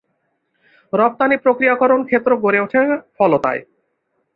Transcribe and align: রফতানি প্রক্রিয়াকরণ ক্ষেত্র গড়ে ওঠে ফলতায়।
রফতানি 0.93 1.35
প্রক্রিয়াকরণ 1.37 1.99
ক্ষেত্র 2.03 2.31
গড়ে 2.37 2.59
ওঠে 2.59 2.81
ফলতায়। 3.17 3.61